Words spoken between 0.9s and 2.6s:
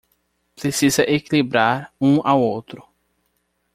equilibrar um ao